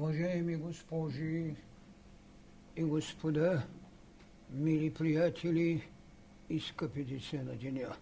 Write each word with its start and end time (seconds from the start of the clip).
Уважаеми 0.00 0.56
госпожи 0.56 1.54
и 2.76 2.82
господа, 2.82 3.62
мили 4.50 4.94
приятели 4.94 5.82
и 6.50 6.60
скъпи 6.60 7.04
деца 7.04 7.36
на 7.36 7.56
деня, 7.56 7.96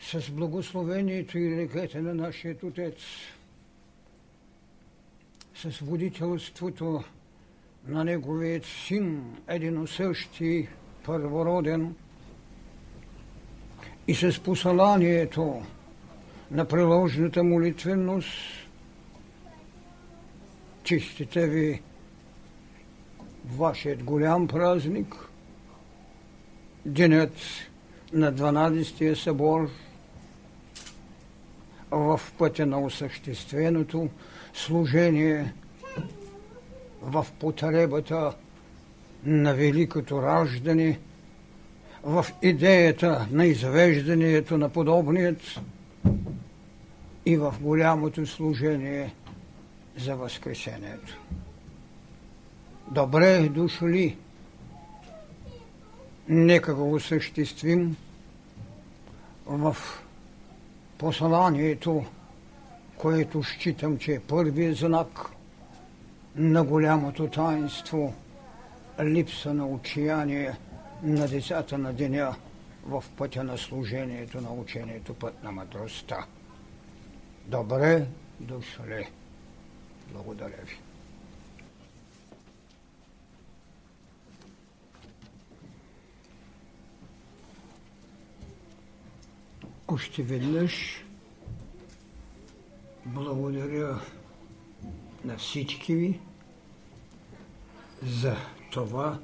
с 0.00 0.30
благословението 0.30 1.38
и 1.38 1.56
реката 1.56 2.02
на 2.02 2.14
нашия 2.14 2.56
Отец, 2.62 2.98
с 5.54 5.78
водителството 5.78 7.04
на 7.86 8.04
Неговият 8.04 8.64
Син, 8.64 9.36
единосъщи, 9.48 10.68
първороден, 11.04 11.94
и 14.06 14.14
с 14.14 14.42
посланието 14.42 15.62
на 16.50 16.68
приложната 16.68 17.44
молитвеност, 17.44 18.65
чистите 20.86 21.46
ви 21.46 21.80
вашият 23.44 24.02
голям 24.02 24.48
празник, 24.48 25.14
денят 26.84 27.36
на 28.12 28.32
12-тия 28.32 29.16
събор 29.16 29.70
в 31.90 32.20
пътя 32.38 32.66
на 32.66 32.80
осъщественото 32.80 34.08
служение 34.54 35.52
в 37.02 37.26
потребата 37.40 38.34
на 39.24 39.54
великото 39.54 40.22
раждане, 40.22 40.98
в 42.02 42.26
идеята 42.42 43.26
на 43.30 43.46
извеждането 43.46 44.58
на 44.58 44.68
подобният 44.68 45.60
и 47.26 47.36
в 47.36 47.54
голямото 47.60 48.26
служение 48.26 49.14
за 49.96 50.16
Възкресението. 50.16 51.18
Добре 52.90 53.48
дошли! 53.48 54.16
Нека 56.28 56.74
го 56.74 56.92
осъществим 56.92 57.96
в 59.46 59.76
посланието, 60.98 62.04
което 62.96 63.42
считам, 63.42 63.98
че 63.98 64.12
е 64.12 64.20
първият 64.20 64.76
знак 64.76 65.30
на 66.36 66.64
голямото 66.64 67.28
таинство 67.28 68.14
липса 69.04 69.54
на 69.54 69.66
отчаяние 69.66 70.56
на 71.02 71.28
децата 71.28 71.78
на 71.78 71.92
деня 71.92 72.36
в 72.86 73.04
пътя 73.16 73.44
на 73.44 73.58
служението 73.58 74.40
на 74.40 74.52
учението 74.52 75.14
път 75.14 75.42
на 75.42 75.52
мъдростта. 75.52 76.26
Добре 77.46 78.06
дошли! 78.40 79.06
Благодаря 80.12 80.62
ви. 80.64 80.78
Още 89.88 90.22
веднъж 90.22 91.04
благодаря 93.06 94.00
на 95.24 95.36
всички 95.38 95.94
ви 95.94 96.20
за 98.02 98.36
това, 98.70 99.18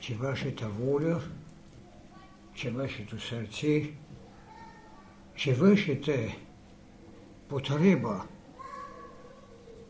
че 0.00 0.14
вашата 0.14 0.68
воля, 0.68 1.22
че 2.54 2.70
вашето 2.70 3.20
сърце, 3.20 3.90
че 5.36 5.54
вашата 5.54 6.32
потреба 7.48 8.26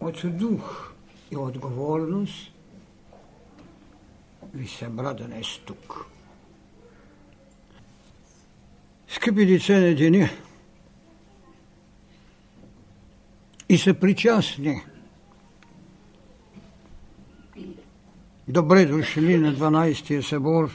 от 0.03 0.37
дух 0.37 0.93
и 1.31 1.37
отговорност 1.37 2.53
ви 4.55 4.69
събра 4.69 5.15
днес 5.15 5.61
тук. 5.65 6.07
Скъпи 9.09 9.47
деца 9.47 9.81
на 9.81 9.95
деня, 9.95 10.29
и 13.69 13.79
са 13.79 13.95
причастни. 13.95 14.81
Добре 18.49 18.87
дошли 18.87 19.39
на 19.39 19.55
12-тия 19.55 20.23
събор. 20.23 20.71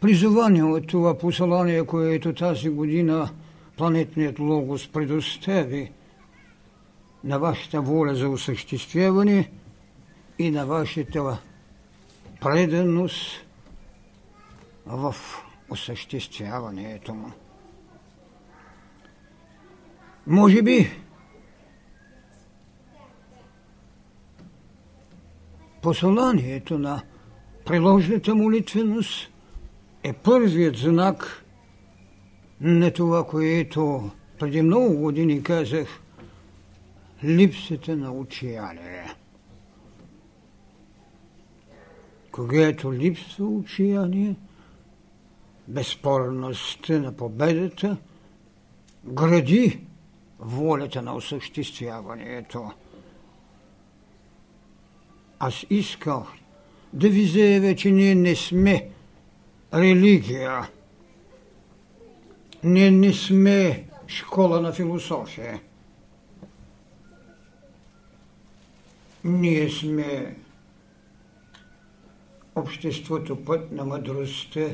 Призовани 0.00 0.62
от 0.62 0.86
това 0.86 1.18
послание, 1.18 1.84
което 1.86 2.34
тази 2.34 2.68
година 2.68 3.30
планетният 3.76 4.38
логос 4.38 4.88
предостави 4.88 5.92
на 7.24 7.38
вашата 7.38 7.80
воля 7.80 8.14
за 8.14 8.28
осъществяване 8.28 9.50
и 10.38 10.50
на 10.50 10.66
вашата 10.66 11.38
преданост 12.40 13.44
в 14.86 15.14
осъществяването 15.70 17.14
му. 17.14 17.32
Може 20.26 20.62
би 20.62 20.90
посланието 25.82 26.78
на 26.78 27.02
приложната 27.64 28.34
молитвеност 28.34 29.30
е 30.02 30.12
първият 30.12 30.76
знак 30.76 31.44
на 32.60 32.90
това, 32.90 33.26
което 33.26 34.10
преди 34.38 34.62
много 34.62 34.96
години 34.96 35.42
казах 35.42 35.88
липсата 37.24 37.96
на 37.96 38.12
отчаяние. 38.12 39.14
Когато 42.32 42.92
липсва 42.92 43.46
отчаяние, 43.46 44.36
безспорността 45.68 46.98
на 46.98 47.12
победата 47.12 47.96
гради 49.04 49.80
волята 50.38 51.02
на 51.02 51.14
осъществяването. 51.14 52.72
Аз 55.38 55.66
исках 55.70 56.22
да 56.92 57.08
ви 57.08 57.24
заявя, 57.24 57.74
че 57.74 57.90
ние 57.90 58.14
не 58.14 58.36
сме 58.36 58.90
религия. 59.74 60.70
Ние 62.64 62.90
не 62.90 63.12
сме 63.12 63.88
школа 64.06 64.60
на 64.60 64.72
философия. 64.72 65.60
Ние 69.24 69.70
сме 69.70 70.36
обществото 72.54 73.44
път 73.44 73.72
на 73.72 73.84
мъдростта, 73.84 74.68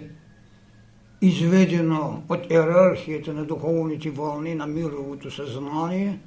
изведено 1.23 2.23
от 2.29 2.51
иерархията 2.51 3.33
на 3.33 3.45
духовните 3.45 4.11
вълни 4.11 4.55
на 4.55 4.67
мировото 4.67 5.31
съзнание. 5.31 6.21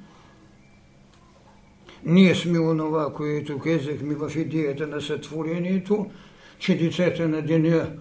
Ние 2.04 2.34
сме 2.34 2.58
онова, 2.58 3.12
което 3.14 3.58
казахме 3.58 4.14
в 4.14 4.36
идеята 4.36 4.86
на 4.86 5.00
сътворението, 5.00 6.10
че 6.58 6.78
децата 6.78 7.28
на 7.28 7.42
деня 7.42 7.92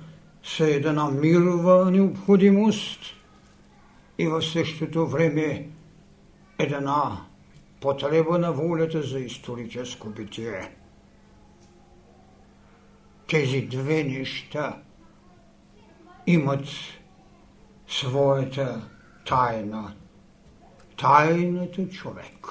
са 0.44 0.70
една 0.70 1.12
мирова 1.12 1.92
необходимост 1.92 3.00
и 4.18 4.28
в 4.28 4.42
същото 4.42 5.08
време 5.08 5.68
една 6.60 7.27
потреба 7.82 8.38
на 8.38 8.52
волята 8.52 9.02
за 9.02 9.20
историческо 9.20 10.10
битие. 10.10 10.72
Тези 13.28 13.62
две 13.62 14.04
неща 14.04 14.82
имат 16.28 16.66
своята 17.88 18.90
тайна. 19.26 19.94
Тайната 20.98 21.90
човек. 21.90 22.48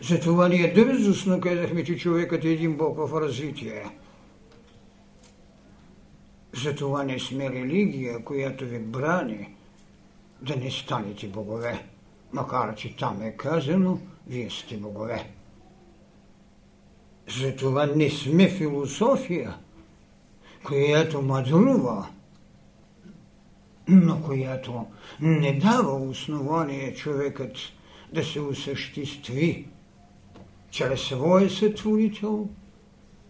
Затова 0.00 0.48
ние 0.48 0.72
дързостно 0.72 1.40
казахме, 1.40 1.84
че 1.84 1.98
човекът 1.98 2.44
е 2.44 2.48
един 2.48 2.76
Бог 2.76 2.96
в 2.98 3.20
развитие. 3.20 3.84
Затова 6.52 7.04
не 7.04 7.18
сме 7.18 7.50
религия, 7.50 8.24
която 8.24 8.64
ви 8.64 8.78
брани 8.78 9.54
да 10.42 10.56
не 10.56 10.70
станете 10.70 11.28
богове 11.28 11.95
макар 12.32 12.74
че 12.74 12.96
там 12.96 13.22
е 13.22 13.36
казано, 13.36 13.98
вие 14.26 14.50
сте 14.50 14.76
богове. 14.76 15.30
Затова 17.40 17.86
не 17.86 18.10
сме 18.10 18.48
философия, 18.48 19.56
която 20.64 21.22
мъдрува, 21.22 22.08
но 23.88 24.22
която 24.22 24.86
не 25.20 25.58
дава 25.58 25.92
основание 25.92 26.94
човекът 26.94 27.56
да 28.12 28.24
се 28.24 28.40
осъществи 28.40 29.68
чрез 30.70 31.00
своя 31.00 31.50
сътворител, 31.50 32.48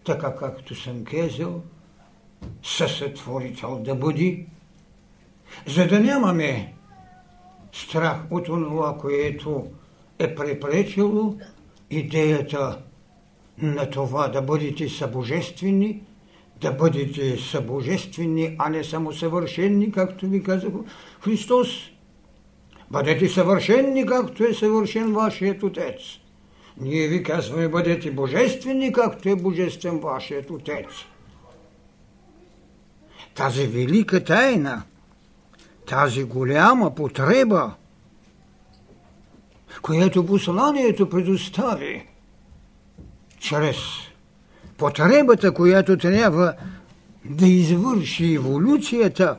така 0.05 0.35
както 0.35 0.75
съм 0.75 1.03
казал, 1.03 1.63
съсътворител 2.63 3.79
да 3.79 3.95
бъде, 3.95 4.45
за 5.67 5.87
да 5.87 5.99
нямаме 5.99 6.73
страх 7.71 8.17
от 8.31 8.45
това, 8.45 8.97
което 8.97 9.67
е 10.19 10.35
препречило 10.35 11.35
идеята 11.89 12.81
на 13.61 13.89
това 13.89 14.27
да 14.27 14.41
бъдете 14.41 14.89
събожествени, 14.89 16.01
да 16.61 16.71
бъдете 16.71 17.37
събожествени, 17.37 18.55
а 18.59 18.69
не 18.69 18.83
само 18.83 19.13
съвършенни, 19.13 19.91
както 19.91 20.27
ви 20.27 20.43
каза 20.43 20.67
Христос. 21.21 21.67
Бъдете 22.91 23.29
съвършенни, 23.29 24.05
както 24.05 24.43
е 24.43 24.53
съвършен 24.53 25.13
вашият 25.13 25.63
Отец. 25.63 25.99
Ние 26.81 27.07
ви 27.07 27.23
казваме, 27.23 27.67
бъдете 27.67 28.11
божествени, 28.11 28.93
както 28.93 29.29
е 29.29 29.35
божествен 29.35 29.99
вашият 29.99 30.49
Отец. 30.49 30.85
Тази 33.35 33.67
велика 33.67 34.23
тайна, 34.23 34.83
тази 35.87 36.23
голяма 36.23 36.95
потреба, 36.95 37.73
която 39.81 40.25
посланието 40.25 41.09
предостави 41.09 42.07
чрез 43.39 43.77
потребата, 44.77 45.53
която 45.53 45.97
трябва 45.97 46.53
да 47.25 47.45
извърши 47.47 48.33
еволюцията 48.33 49.37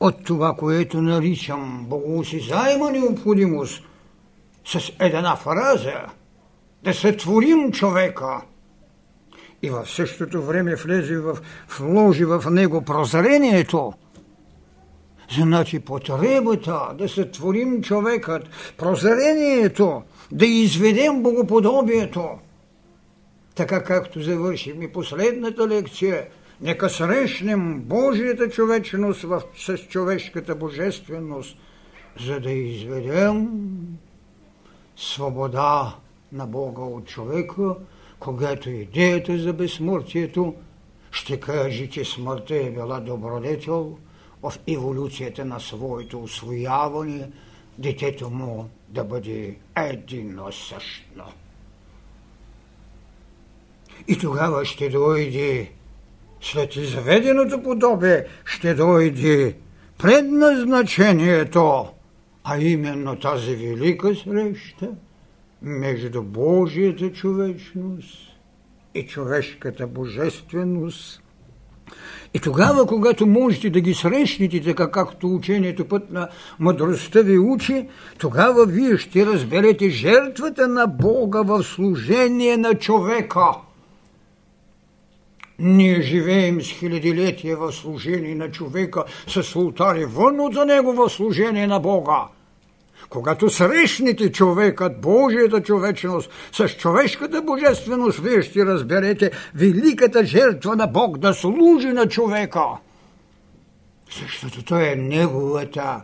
от 0.00 0.24
това, 0.24 0.54
което 0.56 1.02
наричам 1.02 1.86
богоосезаема 1.88 2.90
необходимост, 2.90 3.82
с 4.64 4.92
една 5.00 5.36
фраза 5.36 6.00
да 6.84 6.94
сътворим 6.94 7.72
човека. 7.72 8.40
И 9.62 9.70
в 9.70 9.86
същото 9.86 10.42
време 10.42 10.74
влезе 10.74 11.16
в, 11.16 11.38
вложи 11.78 12.24
в 12.24 12.44
него 12.50 12.82
прозрението, 12.82 13.92
значи 15.40 15.80
потребата 15.80 16.94
да 16.98 17.08
сътворим 17.08 17.82
човекът, 17.82 18.42
прозрението, 18.76 20.02
да 20.32 20.46
изведем 20.46 21.22
богоподобието– 21.22 22.28
така 23.54 23.84
както 23.84 24.22
завършим 24.22 24.82
и 24.82 24.92
последната 24.92 25.68
лекция, 25.68 26.26
нека 26.60 26.90
срещнем 26.90 27.80
Божията 27.80 28.48
човечност 28.48 29.22
в, 29.22 29.42
с 29.56 29.78
човешката 29.78 30.54
божественост, 30.54 31.56
за 32.20 32.40
да 32.40 32.50
изведем 32.50 33.48
свобода 34.96 35.96
на 36.32 36.46
Бога 36.46 36.82
от 36.82 37.06
човека, 37.06 37.74
когато 38.18 38.70
идеята 38.70 39.38
за 39.38 39.52
безсмъртието 39.52 40.54
ще 41.10 41.40
каже, 41.40 41.86
че 41.86 42.04
смъртта 42.04 42.56
е 42.56 42.70
била 42.70 43.00
добродетел 43.00 43.98
в 44.42 44.52
еволюцията 44.66 45.44
на 45.44 45.60
своето 45.60 46.22
освояване, 46.22 47.30
детето 47.78 48.30
му 48.30 48.70
да 48.88 49.04
бъде 49.04 49.56
едино 49.76 50.52
същно. 50.52 51.24
И 54.08 54.18
тогава 54.18 54.64
ще 54.64 54.88
дойде, 54.88 55.72
след 56.40 56.76
изведеното 56.76 57.62
подобие, 57.62 58.26
ще 58.44 58.74
дойде 58.74 59.56
предназначението, 59.98 61.88
а 62.44 62.58
именно 62.58 63.18
тази 63.18 63.56
велика 63.56 64.14
среща 64.14 64.90
между 65.62 66.22
Божията 66.22 67.12
човечност 67.12 68.18
и 68.94 69.06
човешката 69.06 69.86
божественост. 69.86 71.22
И 72.34 72.40
тогава, 72.40 72.86
когато 72.86 73.26
можете 73.26 73.70
да 73.70 73.80
ги 73.80 73.94
срещнете, 73.94 74.62
така 74.62 74.90
както 74.90 75.34
учението 75.34 75.88
път 75.88 76.10
на 76.10 76.28
мъдростта 76.58 77.20
ви 77.20 77.38
учи, 77.38 77.88
тогава 78.18 78.66
вие 78.66 78.98
ще 78.98 79.26
разберете 79.26 79.88
жертвата 79.88 80.68
на 80.68 80.86
Бога 80.86 81.42
в 81.42 81.62
служение 81.62 82.56
на 82.56 82.74
човека– 82.74 83.46
ние 85.62 86.02
живеем 86.02 86.62
с 86.62 86.70
хилядилетия 86.70 87.56
в 87.56 87.72
служение 87.72 88.34
на 88.34 88.50
човека, 88.50 89.04
с 89.26 89.56
ултари 89.56 90.04
вън 90.04 90.40
от 90.40 90.54
за 90.54 90.64
него 90.64 90.92
в 90.92 91.10
служение 91.10 91.66
на 91.66 91.80
Бога. 91.80 92.28
Когато 93.12 93.50
срещнете 93.50 94.32
човекът, 94.32 95.00
Божията 95.00 95.62
човечност, 95.62 96.30
с 96.52 96.68
човешката 96.68 97.42
божественост, 97.42 98.18
вие 98.18 98.42
ще 98.42 98.66
разберете 98.66 99.30
великата 99.54 100.24
жертва 100.24 100.76
на 100.76 100.86
Бог 100.86 101.18
да 101.18 101.34
служи 101.34 101.88
на 101.88 102.08
човека. 102.08 102.64
Защото 104.20 104.64
той 104.64 104.88
е 104.88 104.96
неговата 104.96 106.02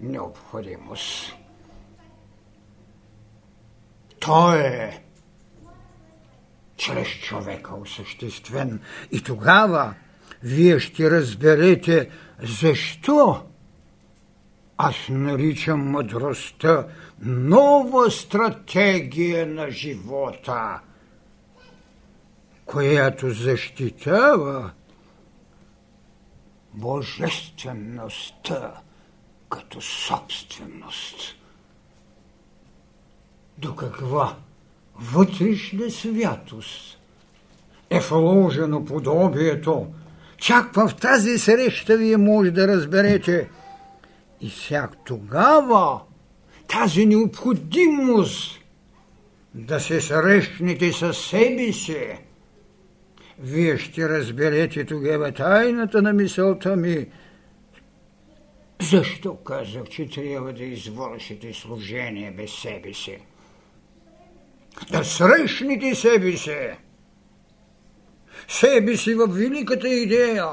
необходимост. 0.00 1.32
Той 4.20 4.58
е 4.58 5.02
чрез 6.76 7.08
човека 7.08 7.74
осъществен. 7.74 8.80
И 9.12 9.22
тогава 9.22 9.94
вие 10.42 10.78
ще 10.78 11.10
разберете 11.10 12.08
защо 12.42 13.47
аз 14.78 14.94
наричам 15.10 15.90
мъдростта 15.90 16.86
нова 17.22 18.10
стратегия 18.10 19.46
на 19.46 19.70
живота, 19.70 20.80
която 22.64 23.30
защитава 23.30 24.70
божествеността 26.74 28.72
като 29.50 29.80
собственост. 29.80 31.36
До 33.58 33.76
каква 33.76 34.36
вътрешна 34.94 35.90
святост 35.90 36.98
е 37.90 38.00
вложено 38.00 38.84
подобието. 38.84 39.86
Чак 40.36 40.74
в 40.74 40.92
тази 41.00 41.38
среща 41.38 41.96
вие 41.96 42.16
може 42.16 42.50
да 42.50 42.68
разберете. 42.68 43.48
И 44.40 44.50
всяк 44.50 45.04
тогава 45.04 46.00
тази 46.68 47.06
необходимост 47.06 48.60
да 49.54 49.80
се 49.80 50.00
срещнете 50.00 50.92
със 50.92 51.18
себе 51.18 51.72
си, 51.72 52.18
вие 53.38 53.78
ще 53.78 54.08
разберете 54.08 54.84
тогава 54.84 55.32
тайната 55.32 56.02
на 56.02 56.12
мисълта 56.12 56.76
ми. 56.76 57.06
Защо 58.82 59.36
казах, 59.36 59.84
че 59.84 60.08
трябва 60.08 60.52
да 60.52 60.64
извършите 60.64 61.54
служение 61.54 62.30
без 62.30 62.52
себе 62.52 62.94
си? 62.94 63.18
да 64.90 65.04
срещнете 65.04 65.94
себе 65.94 66.36
си. 66.36 66.56
Себе 68.48 68.96
си 68.96 69.14
в 69.14 69.26
великата 69.26 69.88
идея. 69.88 70.46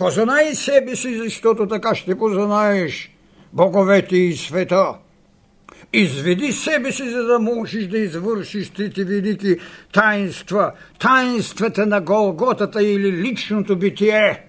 Познай 0.00 0.54
себе 0.54 0.96
си, 0.96 1.18
защото 1.18 1.66
така 1.66 1.94
ще 1.94 2.18
познаеш 2.18 3.10
боговете 3.52 4.16
и 4.16 4.36
света. 4.36 4.94
Изведи 5.92 6.52
себе 6.52 6.92
си, 6.92 7.10
за 7.10 7.24
да 7.24 7.38
можеш 7.38 7.86
да 7.86 7.98
извършиш 7.98 8.70
трите 8.70 9.04
велики 9.04 9.56
таинства. 9.92 10.72
Таинствата 10.98 11.86
на 11.86 12.00
Голготата 12.00 12.82
или 12.82 13.12
личното 13.12 13.76
битие. 13.76 14.48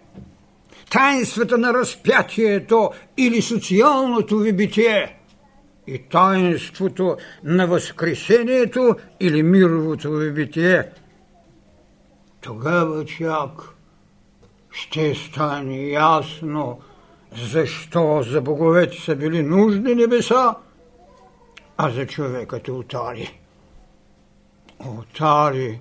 Таинствата 0.92 1.58
на 1.58 1.74
разпятието 1.74 2.90
или 3.18 3.42
социалното 3.42 4.38
ви 4.38 4.54
битие– 4.54 5.18
и 5.88 5.98
таинството 6.12 7.18
на 7.44 7.68
Възкресението 7.68 8.96
или 9.20 9.44
мировото 9.44 10.12
ви 10.12 10.32
битие, 10.32 10.90
тогава 12.42 13.06
чак 13.06 13.71
ще 14.72 15.16
стане 15.16 15.78
ясно 15.88 16.80
защо 17.36 18.24
за 18.24 18.42
боговете 18.42 19.02
са 19.02 19.16
били 19.16 19.44
нужни 19.44 19.96
небеса, 19.96 20.56
а 21.78 21.90
за 21.90 22.08
човекът 22.08 22.68
отари. 22.68 23.40
Отари. 24.80 25.80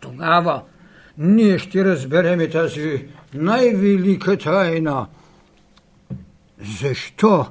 Тогава 0.00 0.62
ние 1.18 1.58
ще 1.58 1.84
разбереме 1.84 2.50
тази 2.50 3.08
най-велика 3.34 4.38
тайна. 4.38 5.06
Защо 6.80 7.46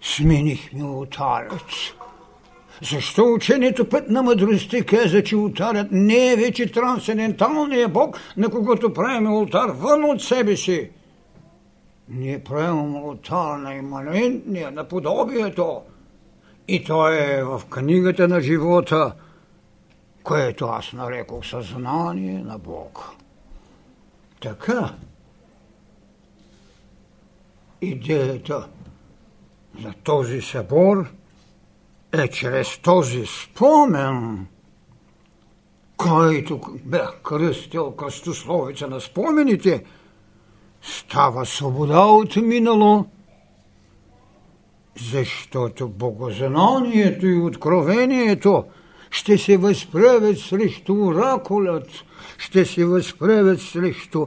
сменихме 0.00 0.84
отарец. 0.84 1.92
Защо 2.80 3.32
учението 3.32 3.88
път 3.88 4.10
на 4.10 4.22
мъдростта 4.22 4.84
каза, 4.84 5.22
че 5.22 5.36
ултарът 5.36 5.88
не 5.90 6.32
е 6.32 6.36
вече 6.36 6.72
трансценденталният 6.72 7.92
Бог, 7.92 8.18
на 8.36 8.50
когото 8.50 8.92
правим 8.92 9.32
ултар 9.32 9.68
вън 9.68 10.04
от 10.04 10.22
себе 10.22 10.56
си? 10.56 10.90
Ние 12.08 12.44
правим 12.44 12.96
ултар 12.96 13.56
на 13.56 13.74
иманентния, 13.74 14.70
на 14.70 14.88
подобието. 14.88 15.82
И 16.68 16.84
то 16.84 17.08
е 17.08 17.44
в 17.44 17.62
книгата 17.70 18.28
на 18.28 18.40
живота, 18.40 19.14
което 20.22 20.66
аз 20.66 20.92
нарекох 20.92 21.46
съзнание 21.46 22.42
на 22.42 22.58
Бог. 22.58 23.10
Така, 24.40 24.94
идеята 27.80 28.68
за 29.82 29.92
този 30.04 30.40
събор 30.40 31.06
е 32.12 32.28
чрез 32.28 32.78
този 32.78 33.26
спомен, 33.26 34.46
който 35.96 36.60
бях 36.84 37.20
кръстил 37.22 37.90
кръстословица 37.90 38.88
на 38.88 39.00
спомените, 39.00 39.84
става 40.82 41.46
свобода 41.46 42.00
от 42.00 42.36
минало, 42.36 43.06
защото 45.10 45.88
богознанието 45.88 47.26
и 47.26 47.40
откровението 47.40 48.64
ще 49.10 49.38
се 49.38 49.56
възправят 49.56 50.38
срещу 50.38 50.94
оракулът, 50.94 51.88
ще 52.38 52.64
се 52.64 52.84
възправят 52.84 53.60
срещу 53.60 54.26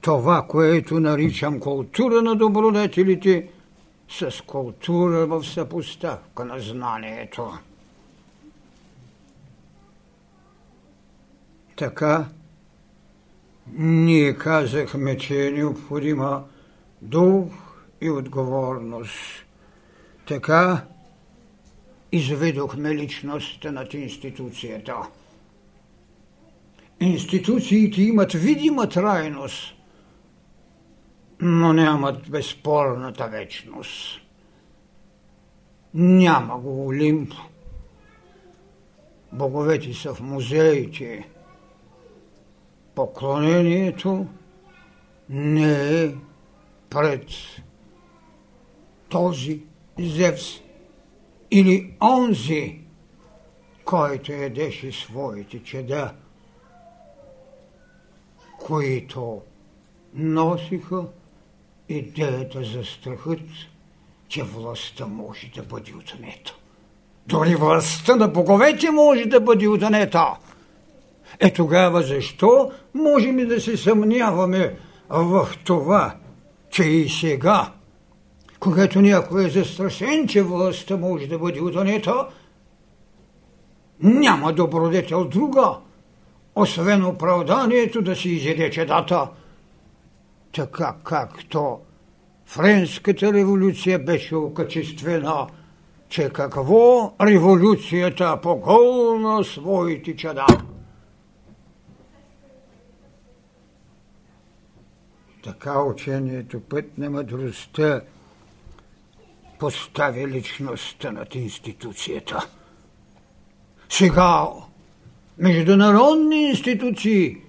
това, 0.00 0.46
което 0.48 1.00
наричам 1.00 1.60
култура 1.60 2.22
на 2.22 2.36
добродетелите, 2.36 3.48
с 4.09 4.41
култура 4.41 5.25
в 5.25 5.43
съпоставка 5.43 6.45
на 6.45 6.59
знанието. 6.59 7.51
Така, 11.75 12.25
ние 13.73 14.37
казахме, 14.37 15.17
че 15.17 15.47
е 15.47 15.51
необходима 15.51 16.43
дух 17.01 17.47
и 18.01 18.09
отговорност. 18.09 19.45
Така 20.27 20.85
изведохме 22.11 22.95
личността 22.95 23.71
над 23.71 23.93
институцията. 23.93 24.95
Институциите 26.99 28.01
имат 28.01 28.33
видима 28.33 28.89
трайност,– 28.89 29.75
но 31.40 31.72
нямат 31.72 32.30
безспорната 32.30 33.28
вечност. 33.28 34.20
Няма 35.94 36.58
го 36.58 36.86
Олимп. 36.86 37.32
Боговете 39.32 39.94
са 39.94 40.14
в 40.14 40.20
музеите. 40.20 41.28
Поклонението 42.94 44.26
не 45.28 46.02
е 46.04 46.14
пред 46.90 47.26
този 49.08 49.62
Зевс 49.98 50.60
или 51.50 51.94
онзи, 52.02 52.80
който 53.84 54.32
едеше 54.32 54.92
своите 54.92 55.62
чеда, 55.62 56.14
които 58.58 59.42
носиха 60.14 61.06
идеята 61.88 62.64
за 62.64 62.84
страхът, 62.84 63.40
че 64.28 64.42
властта 64.42 65.06
може 65.06 65.50
да 65.56 65.62
бъде 65.62 65.92
отнета. 65.94 66.54
Дори 67.26 67.54
властта 67.54 68.16
на 68.16 68.28
боговете 68.28 68.90
може 68.90 69.24
да 69.24 69.40
бъде 69.40 69.68
отнета. 69.68 70.26
Е 71.40 71.52
тогава 71.52 72.02
защо 72.02 72.72
можем 72.94 73.38
и 73.38 73.46
да 73.46 73.60
се 73.60 73.76
съмняваме 73.76 74.76
в 75.08 75.48
това, 75.64 76.14
че 76.70 76.82
и 76.82 77.08
сега, 77.08 77.72
когато 78.60 79.00
някой 79.00 79.44
е 79.44 79.50
застрашен, 79.50 80.28
че 80.28 80.42
властта 80.42 80.96
може 80.96 81.26
да 81.26 81.38
бъде 81.38 81.60
отнета, 81.60 82.26
няма 84.00 84.52
добродетел 84.52 85.24
друга, 85.24 85.76
освен 86.54 87.04
оправданието 87.04 88.02
да 88.02 88.16
си 88.16 88.28
изеде 88.28 88.70
чедата– 88.70 89.28
така 90.52 90.96
както 91.04 91.80
Френската 92.48 93.32
революция 93.32 93.98
беше 93.98 94.36
окачествена, 94.36 95.46
че 96.08 96.30
какво 96.30 97.14
революцията 97.20 98.40
поголна 98.42 99.44
своите 99.44 100.16
чада. 100.16 100.46
Така 105.44 105.82
учението 105.82 106.60
път 106.60 106.98
на 106.98 107.10
мъдростта 107.10 108.00
поставя 109.58 110.28
личността 110.28 111.12
над 111.12 111.34
институцията. 111.34 112.48
Сега 113.88 114.46
международни 115.38 116.48
институции– 116.48 117.36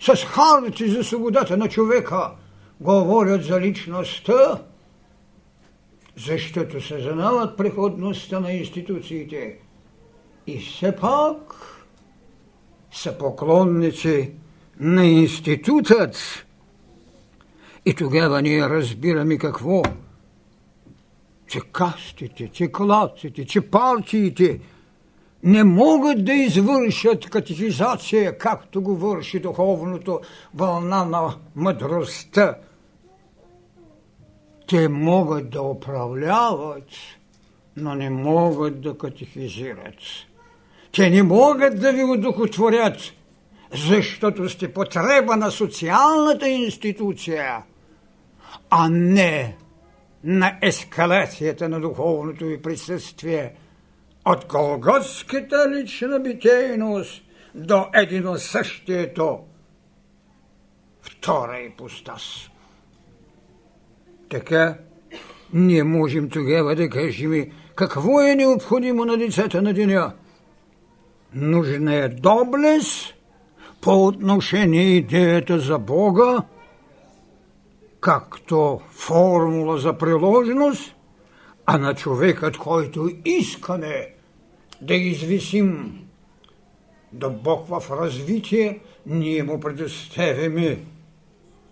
с 0.00 0.14
харти 0.24 0.88
за 0.88 1.04
свободата 1.04 1.56
на 1.56 1.68
човека 1.68 2.30
говорят 2.80 3.44
за 3.44 3.60
личността, 3.60 4.62
защото 6.16 6.80
съзнават 6.80 7.56
преходността 7.56 8.40
на 8.40 8.52
институциите 8.52 9.58
и 10.46 10.58
все 10.58 10.96
пак 10.96 11.36
са 12.92 13.18
поклонници 13.18 14.32
на 14.80 15.04
институтът. 15.04 16.16
И 17.86 17.94
тогава 17.94 18.42
ние 18.42 18.68
разбираме 18.68 19.38
какво? 19.38 19.82
Че 21.48 21.60
кастите, 21.60 22.48
че 22.48 22.72
клаците, 22.72 23.44
че 23.44 23.60
партиите– 23.60 24.60
не 25.42 25.64
могат 25.64 26.24
да 26.24 26.32
извършат 26.32 27.30
катехизация, 27.30 28.38
както 28.38 28.82
го 28.82 28.96
върши 28.96 29.40
духовното 29.40 30.20
вълна 30.54 31.04
на 31.04 31.34
мъдростта. 31.56 32.54
Те 34.66 34.88
могат 34.88 35.50
да 35.50 35.62
управляват, 35.62 36.88
но 37.76 37.94
не 37.94 38.10
могат 38.10 38.80
да 38.80 38.98
катехизират. 38.98 39.94
Те 40.92 41.10
не 41.10 41.22
могат 41.22 41.80
да 41.80 41.92
ви 41.92 42.04
удохотворят, 42.04 42.96
защото 43.72 44.48
сте 44.48 44.72
потреба 44.72 45.36
на 45.36 45.50
социалната 45.50 46.48
институция, 46.48 47.62
а 48.70 48.88
не 48.88 49.56
на 50.24 50.58
ескалацията 50.62 51.68
на 51.68 51.80
духовното 51.80 52.44
ви 52.44 52.62
присъствие– 52.62 53.52
от 54.26 54.46
Голготската 54.48 55.70
лична 55.70 56.20
битейност 56.20 57.22
до 57.54 57.86
едино 57.94 58.38
същието 58.38 59.38
втора 61.00 61.58
ипостас. 61.58 62.50
Така, 64.30 64.78
ние 65.52 65.84
можем 65.84 66.30
тогава 66.30 66.74
да 66.74 66.88
кажем 66.88 67.52
какво 67.74 68.20
е 68.20 68.34
необходимо 68.34 69.04
на 69.04 69.16
децата 69.16 69.62
на 69.62 69.74
деня. 69.74 70.12
Нужна 71.34 71.94
е 71.94 72.08
доблест 72.08 73.14
по 73.80 74.06
отношение 74.06 74.82
идеята 74.82 75.58
за 75.58 75.78
Бога, 75.78 76.42
както 78.00 78.80
формула 78.90 79.78
за 79.78 79.98
приложеност, 79.98 80.94
а 81.66 81.78
на 81.78 81.94
човекът, 81.94 82.56
който 82.56 83.10
искане 83.24 84.15
да 84.80 84.94
извисим 84.94 85.98
да 87.12 87.30
Бог 87.30 87.66
в 87.68 87.90
развитие, 87.90 88.80
ние 89.06 89.42
му 89.42 89.60
предоставяме 89.60 90.78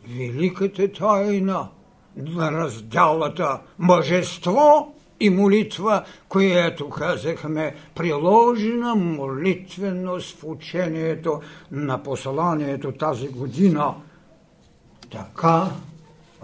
великата 0.08 0.92
тайна 0.92 1.68
на 2.16 2.52
разделата 2.52 3.60
мъжество 3.78 4.94
и 5.20 5.30
молитва, 5.30 6.04
която 6.28 6.90
казахме 6.90 7.74
приложена 7.94 8.94
молитвеност 8.94 10.38
в 10.38 10.44
учението 10.44 11.40
на 11.70 12.02
посланието 12.02 12.92
тази 12.92 13.28
година. 13.28 13.94
Така 15.10 15.70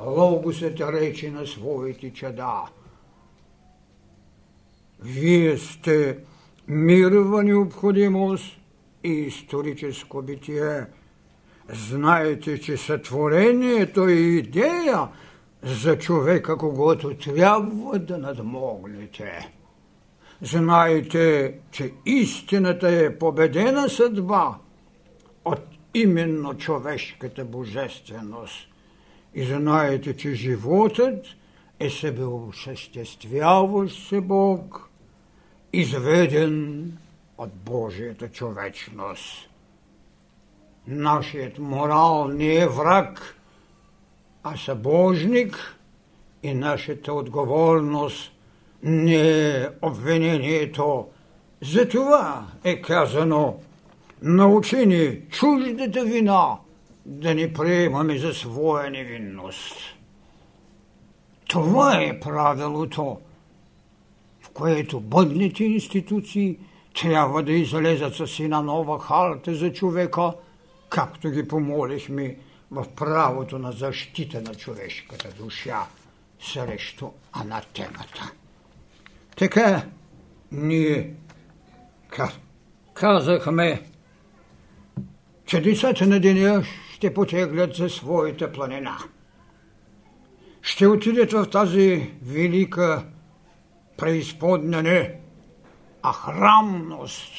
Логосът 0.06 0.80
рече 0.80 1.30
на 1.30 1.46
своите 1.46 2.12
чада. 2.12 2.62
Вие 5.02 5.58
сте 5.58 6.18
мирова 6.70 7.42
необходимост 7.42 8.56
и 9.04 9.08
историческо 9.08 10.22
битие. 10.22 10.86
Знаете, 11.68 12.60
че 12.60 12.76
сътворението 12.76 14.08
е 14.08 14.12
идея 14.12 15.08
за 15.62 15.98
човека, 15.98 16.56
когато 16.56 17.14
трябва 17.14 17.98
да 17.98 18.18
надмогнете. 18.18 19.52
Знаете, 20.42 21.54
че 21.70 21.92
истината 22.06 22.88
е 22.88 23.18
победена 23.18 23.88
съдба 23.88 24.58
от 25.44 25.60
именно 25.94 26.54
човешката 26.54 27.44
божественост. 27.44 28.68
И 29.34 29.44
знаете, 29.44 30.16
че 30.16 30.34
животът 30.34 31.24
е 31.80 31.90
себеосъществяващ 31.90 34.08
се 34.08 34.20
Бог– 34.20 34.86
изведен 35.72 36.84
от 37.38 37.54
Божията 37.54 38.28
човечност. 38.28 39.48
Нашият 40.86 41.58
морал 41.58 42.28
не 42.28 42.54
е 42.54 42.68
враг, 42.68 43.36
а 44.42 44.56
събожник 44.56 45.76
и 46.42 46.54
нашата 46.54 47.12
отговорност 47.12 48.32
не 48.82 49.48
е 49.50 49.68
обвинението. 49.82 51.08
Затова 51.60 52.46
е 52.64 52.82
казано, 52.82 53.58
научи 54.22 54.86
ни 54.86 55.20
чуждата 55.30 56.04
вина, 56.04 56.56
да 57.06 57.34
не 57.34 57.52
приемаме 57.52 58.18
за 58.18 58.34
своя 58.34 58.90
невинност. 58.90 59.76
Това 61.48 62.02
е 62.02 62.20
правилото, 62.20 63.18
което 64.54 65.00
бъдните 65.00 65.64
институции 65.64 66.58
трябва 67.00 67.42
да 67.42 67.52
излезат 67.52 68.14
с 68.14 68.40
една 68.40 68.62
нова 68.62 69.00
харта 69.00 69.54
за 69.54 69.72
човека, 69.72 70.32
както 70.88 71.30
ги 71.30 71.48
помолихме 71.48 72.36
в 72.70 72.86
правото 72.96 73.58
на 73.58 73.72
защита 73.72 74.42
на 74.42 74.54
човешката 74.54 75.28
душа 75.38 75.86
срещу 76.40 77.08
анатемата. 77.32 78.32
Така 79.36 79.86
ние 80.52 81.14
казахме, 82.94 83.82
че 85.46 85.60
децата 85.60 86.06
на 86.06 86.20
деня 86.20 86.64
ще 86.94 87.14
потеглят 87.14 87.74
за 87.74 87.88
своята 87.88 88.52
планина. 88.52 88.98
Ще 90.62 90.86
отидат 90.86 91.32
в 91.32 91.46
тази 91.46 92.10
велика 92.22 93.04
преизподня 94.00 94.82
не, 94.82 95.14
а 96.02 96.12
храмност. 96.12 97.32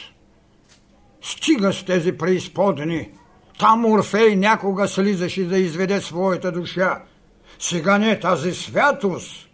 Стига 1.21 1.73
с 1.73 1.85
тези 1.85 2.17
преизподни. 2.17 3.09
Там 3.59 3.85
Орфей 3.85 4.35
някога 4.35 4.87
слизаше 4.87 5.45
да 5.45 5.57
изведе 5.57 6.01
своята 6.01 6.51
душа. 6.51 7.01
Сега 7.59 7.97
не 7.97 8.19
тази 8.19 8.53
святост. 8.53 9.47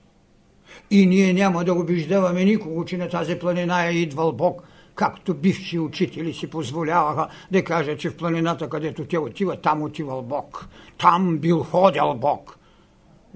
И 0.91 1.05
ние 1.05 1.33
няма 1.33 1.63
да 1.63 1.73
убеждаваме 1.73 2.45
никого, 2.45 2.85
че 2.85 2.97
на 2.97 3.09
тази 3.09 3.39
планина 3.39 3.87
е 3.87 3.91
идвал 3.91 4.31
Бог– 4.31 4.63
както 4.97 5.33
бивши 5.33 5.79
учители 5.79 6.33
си 6.33 6.49
позволяваха 6.49 7.27
да 7.51 7.63
кажат, 7.63 7.99
че 7.99 8.09
в 8.09 8.17
планината, 8.17 8.69
където 8.69 9.05
те 9.05 9.17
отиват, 9.17 9.61
там 9.61 9.83
отивал 9.83 10.21
Бог. 10.21 10.67
Там 10.97 11.37
бил 11.37 11.63
ходил 11.63 12.13
Бог. 12.13 12.56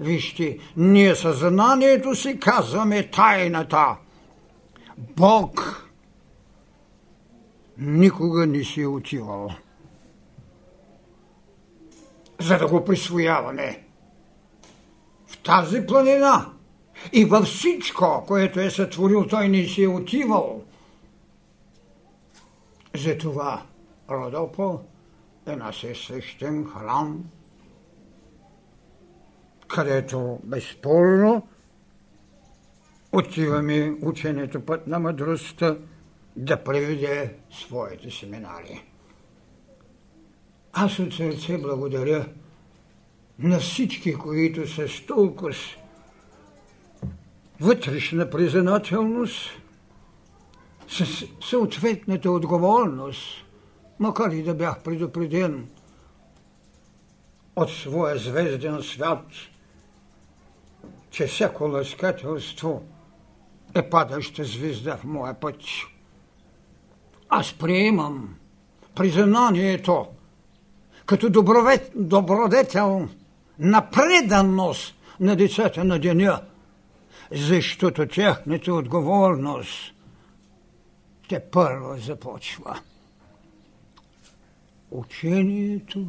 Вижте, 0.02 0.58
ние 0.76 1.14
съзнанието 1.14 2.14
си 2.14 2.40
казваме 2.40 3.10
тайната. 3.10 3.96
Бог 4.98 5.84
никога 7.78 8.46
не 8.46 8.64
си 8.64 8.82
е 8.82 8.86
отивал. 8.86 9.50
За 12.40 12.58
да 12.58 12.68
го 12.68 12.84
присвояваме. 12.84 13.82
В 15.26 15.38
тази 15.38 15.86
планина 15.86 16.50
и 17.12 17.24
във 17.24 17.44
всичко, 17.44 18.24
което 18.26 18.60
е 18.60 18.70
сътворил, 18.70 19.26
той 19.26 19.48
не 19.48 19.66
си 19.66 19.82
е 19.82 19.88
отивал– 19.88 20.62
затова 22.94 23.62
Родопол 24.10 24.80
е 25.46 25.56
нашия 25.56 25.96
свещен 25.96 26.66
храм, 26.66 27.24
където 29.72 30.40
безспорно 30.44 31.48
отиваме 33.12 33.96
ученето 34.02 34.60
път 34.60 34.86
на 34.86 34.98
мъдростта 34.98 35.76
да 36.36 36.64
преведе 36.64 37.34
своите 37.50 38.10
семинари. 38.10 38.84
Аз 40.72 40.98
от 40.98 41.14
сърце 41.14 41.58
благодаря 41.58 42.26
на 43.38 43.58
всички, 43.58 44.14
които 44.14 44.68
с 44.68 45.06
толкова 45.06 45.52
вътрешна 47.60 48.30
признателност 48.30 49.50
с 50.88 51.26
съответната 51.48 52.30
отговорност, 52.30 53.44
макар 53.98 54.30
и 54.30 54.42
да 54.42 54.54
бях 54.54 54.82
предупреден 54.82 55.68
от 57.56 57.70
своя 57.70 58.18
звезден 58.18 58.82
свят, 58.82 59.24
че 61.12 61.26
всяко 61.26 61.64
лъскателство 61.64 62.82
е 63.74 63.90
падаща 63.90 64.44
звезда 64.44 64.96
в 64.96 65.04
моя 65.04 65.34
път. 65.34 65.56
Аз 67.28 67.52
приемам 67.52 68.34
признанието 68.94 70.06
като 71.06 71.30
добродетел 71.94 73.08
на 73.58 73.90
преданност 73.90 74.94
на 75.20 75.36
децата 75.36 75.84
на 75.84 75.98
деня, 75.98 76.40
защото 77.32 78.06
тяхната 78.06 78.74
отговорност 78.74 79.94
те 81.28 81.40
първо 81.40 81.96
започва. 81.96 82.80
Учението 84.90 86.06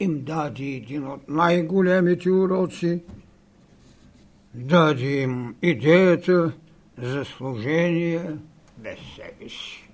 им 0.00 0.24
даде 0.24 0.64
един 0.64 1.06
от 1.06 1.28
най-големите 1.28 2.30
уроци, 2.30 3.02
даде 4.54 5.20
им 5.22 5.54
идеята 5.62 6.52
за 6.98 7.24
служение 7.24 8.36
без 8.78 8.98
себе 9.16 9.48
си. 9.48 9.90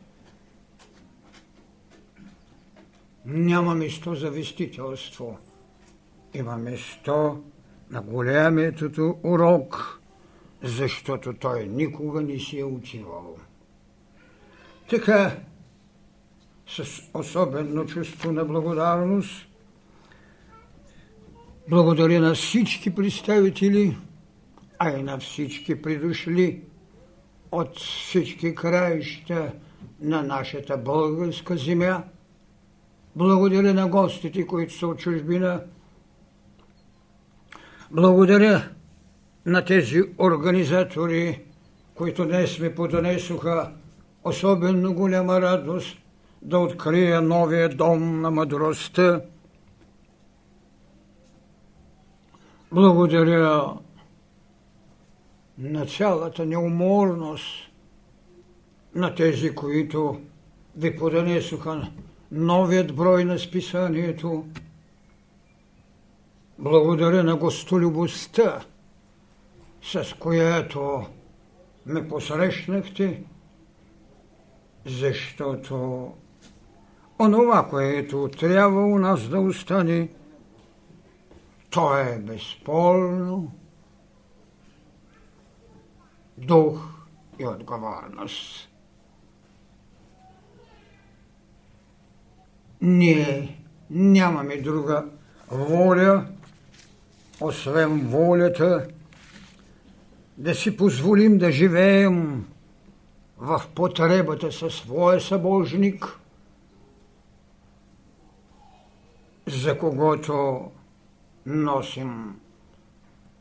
Няма 3.26 3.74
место 3.74 4.14
за 4.14 4.30
вестителство. 4.30 5.38
Има 6.34 6.56
место 6.56 7.42
на 7.90 8.02
големието 8.02 9.18
урок, 9.22 10.00
защото 10.62 11.32
той 11.32 11.66
никога 11.66 12.20
не 12.20 12.38
си 12.38 12.58
е 12.58 12.64
учивал. 12.64 13.36
Така, 14.90 15.36
с 16.68 17.02
особено 17.14 17.86
чувство 17.86 18.32
на 18.32 18.44
благодарност, 18.44 19.48
благодаря 21.68 22.20
на 22.20 22.34
всички 22.34 22.94
представители, 22.94 23.96
а 24.78 24.90
и 24.90 25.02
на 25.02 25.18
всички 25.18 25.82
придошли 25.82 26.62
от 27.52 27.76
всички 27.76 28.54
краища 28.54 29.52
на 30.00 30.22
нашата 30.22 30.76
българска 30.76 31.56
земя. 31.56 32.02
Благодаря 33.16 33.74
на 33.74 33.88
гостите, 33.88 34.46
които 34.46 34.74
са 34.74 34.86
от 34.86 34.98
чужбина. 34.98 35.62
Благодаря 37.90 38.68
на 39.46 39.64
тези 39.64 40.02
организатори, 40.18 41.42
които 41.94 42.24
днес 42.24 42.58
ми 42.58 42.74
подонесоха 42.74 43.72
особено 44.24 44.94
голяма 44.94 45.40
радост 45.40 45.98
да 46.42 46.58
открия 46.58 47.22
новия 47.22 47.68
дом 47.68 48.20
на 48.20 48.30
мъдростта. 48.30 49.20
Благодаря 52.72 53.72
на 55.58 55.86
цялата 55.86 56.46
неуморност 56.46 57.46
на 58.94 59.14
тези, 59.14 59.54
които 59.54 60.20
ви 60.76 60.96
подонесоха 60.96 61.88
новият 62.32 62.96
брой 62.96 63.24
на 63.24 63.38
списанието. 63.38 64.46
Благодаря 66.58 67.24
на 67.24 67.36
гостолюбостта, 67.36 68.64
с 69.82 70.14
която 70.18 71.06
ме 71.86 72.08
посрещнахте 72.08 73.22
защото 74.86 76.12
онова, 77.20 77.68
което 77.70 78.28
трябва 78.38 78.86
у 78.86 78.98
нас 78.98 79.28
да 79.28 79.40
остане, 79.40 80.08
то 81.70 81.98
е 81.98 82.18
безспорно 82.18 83.52
дух 86.38 86.88
и 87.38 87.46
отговорност. 87.46 88.68
Ние 92.80 93.58
нямаме 93.90 94.56
друга 94.56 95.06
воля, 95.50 96.26
освен 97.40 98.08
волята 98.08 98.88
да 100.38 100.54
си 100.54 100.76
позволим 100.76 101.38
да 101.38 101.50
живеем 101.50 102.46
в 103.38 103.62
потребата 103.74 104.52
със 104.52 104.74
своя 104.74 105.20
събожник, 105.20 106.18
за 109.46 109.78
когото 109.78 110.64
носим 111.46 112.40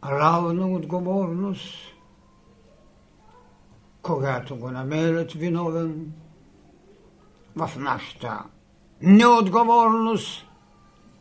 равна 0.06 0.68
отговорност, 0.68 1.95
когато 4.06 4.56
го 4.56 4.72
намерят 4.72 5.32
виновен 5.32 6.14
в 7.56 7.72
нашата 7.78 8.44
неотговорност 9.02 10.46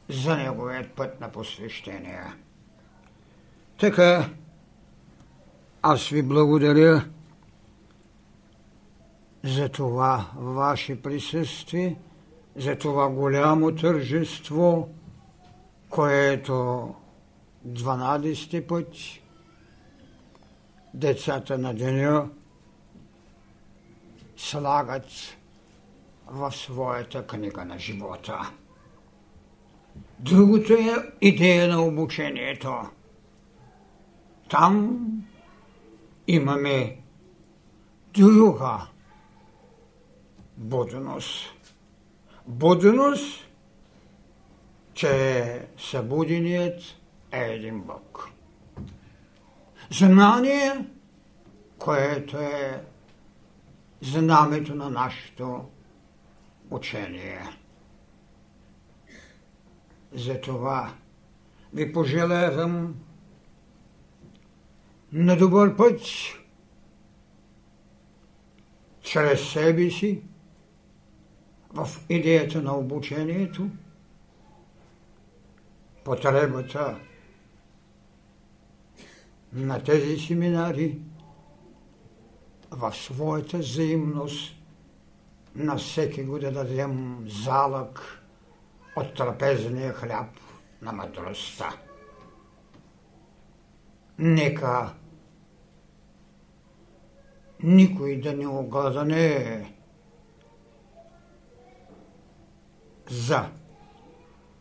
за 0.09 0.37
неговият 0.37 0.91
път 0.93 1.21
на 1.21 1.33
посвещение. 1.33 2.23
Така 3.81 4.31
Аз 5.83 6.09
ви 6.09 6.23
благодаря 6.23 7.05
за 9.45 9.69
това 9.69 10.27
ваше 10.37 11.03
присъствие, 11.03 11.97
за 12.57 12.79
това 12.79 13.09
голямо 13.09 13.75
тържество, 13.75 14.89
което 15.91 16.95
12 17.69 18.67
път 18.67 18.89
децата 20.95 21.59
на 21.59 21.75
деня 21.75 22.29
слагат 24.37 25.07
в 26.27 26.53
своята 26.53 27.27
книга 27.27 27.65
на 27.65 27.79
живота. 27.79 28.51
Другото 30.19 30.73
е 30.73 30.95
идея 31.21 31.69
на 31.69 31.83
обучението. 31.83 32.75
Там 34.51 35.01
имаме 36.27 36.99
друга 38.15 38.87
будност. 40.57 41.75
Будност, 42.47 43.49
че 44.95 45.69
събуденият 45.79 46.83
е 47.33 47.41
един 47.41 47.81
Бог. 47.81 48.29
Знание, 49.91 50.87
което 51.79 52.39
е 52.39 52.85
знамето 54.01 54.75
на 54.75 54.91
нашето 54.91 55.69
учение. 56.71 57.41
Затова 60.13 60.95
ви 61.73 61.93
пожелавам 61.93 62.95
на 65.13 65.37
добър 65.37 65.77
път 65.77 66.01
чрез 69.01 69.49
себе 69.53 69.91
си 69.91 70.23
в 71.75 71.89
идеята 72.09 72.63
на 72.63 72.77
обучението, 72.77 73.69
потребата 76.05 76.99
на 79.53 79.83
тези 79.83 80.19
семинари 80.19 80.99
в 82.71 82.93
своята 82.95 83.59
взаимност 83.59 84.55
на 85.55 85.77
всеки 85.77 86.23
го 86.23 86.39
да 86.39 86.53
дадем 86.53 87.25
залък 87.45 88.23
от 88.97 89.15
трапезния 89.15 89.93
хляб 89.93 90.27
на 90.83 90.93
мъдростта. 90.93 91.77
Нека 94.19 94.95
никой 97.63 98.21
да 98.21 98.33
не 98.33 98.47
огадане 98.47 99.67
за 103.11 103.49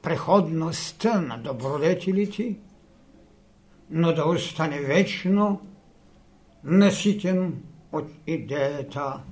преходността 0.02 1.22
на 1.22 1.38
добродетелите, 1.38 2.60
но 3.90 4.14
да 4.14 4.26
остане 4.26 4.80
вечно 4.80 5.62
наситен 6.64 7.64
от 7.94 8.06
идеята 8.28 9.24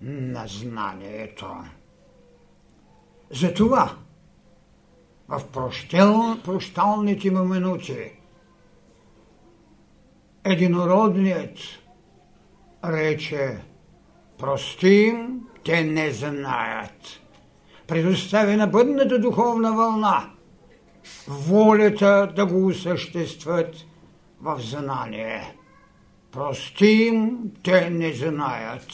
на 0.00 0.46
знанието. 0.46 1.46
Затова 3.30 3.96
в 5.28 5.42
прощел, 5.52 6.36
прощалните 6.44 7.30
му 7.30 7.44
минути 7.44 8.12
единородният 10.44 11.58
рече 12.84 13.58
простим, 14.38 15.40
те 15.64 15.84
не 15.84 16.10
знаят. 16.10 17.20
Предоставя 17.86 18.56
на 18.56 18.66
бъдната 18.66 19.18
духовна 19.18 19.72
вълна 19.72 20.30
волята 21.28 22.32
да 22.36 22.46
го 22.46 22.66
осъществят 22.66 23.76
в 24.40 24.58
знание. 24.60 25.54
Простим, 26.36 27.38
те 27.62 27.90
не 27.90 28.12
знаят. 28.12 28.86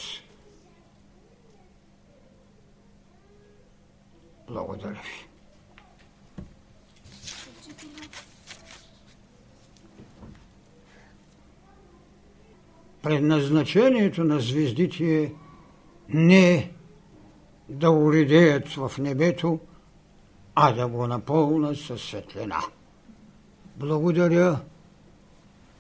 Благодаря 4.51 4.91
ви. 4.93 5.29
Предназначението 13.03 14.25
на 14.25 14.41
звездите 14.41 15.23
е 15.23 15.33
не 16.09 16.73
да 17.69 17.91
уредеят 17.91 18.69
в 18.69 18.93
небето, 18.99 19.61
а 20.55 20.73
да 20.73 20.89
го 20.89 21.07
напълнат 21.07 21.79
със 21.79 22.03
светлина. 22.03 22.61
Благодаря 23.77 24.61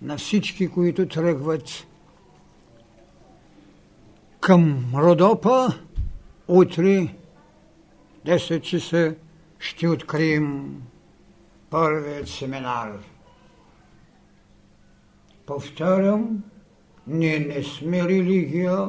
на 0.02 0.16
всички, 0.16 0.68
които 0.68 1.08
тръгват 1.08 1.86
към 4.40 4.92
Родопа. 4.94 5.68
Утре 6.48 7.14
10 8.26 8.60
часа 8.60 9.14
ще 9.58 9.88
открием 9.88 10.76
първият 11.70 12.28
семинар. 12.28 12.92
Повтарям, 15.46 16.42
ние 17.06 17.38
не 17.38 17.62
сме 17.62 18.02
религия, 18.02 18.88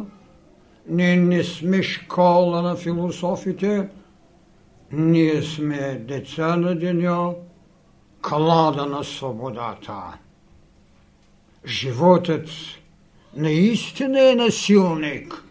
ние 0.87 1.15
не 1.15 1.43
сме 1.43 1.83
школа 1.83 2.61
на 2.61 2.75
философите, 2.75 3.89
ние 4.91 5.41
сме 5.41 5.95
деца 6.07 6.55
на 6.55 6.75
деня, 6.75 7.33
клада 8.21 8.85
на 8.85 9.03
свободата. 9.03 10.17
Животът 11.67 12.49
наистина 13.35 14.31
е 14.31 14.35
насилник, 14.35 15.43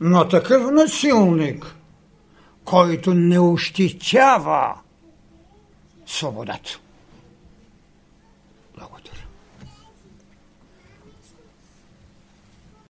но 0.00 0.28
такъв 0.28 0.70
насилник, 0.70 1.74
който 2.64 3.14
не 3.14 3.38
ощетява 3.38 4.74
свободата. 6.06 6.80